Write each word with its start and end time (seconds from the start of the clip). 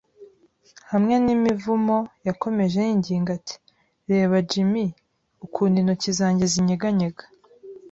hamwe 0.91 1.15
n'imivumo. 1.25 1.97
Yakomeje 2.27 2.77
yinginga 2.87 3.31
ati: 3.37 3.55
"Reba, 4.09 4.35
Jim, 4.49 4.73
ukuntu 5.45 5.75
intoki 5.81 6.09
zanjye 6.19 6.45
zinyeganyega." 6.53 7.23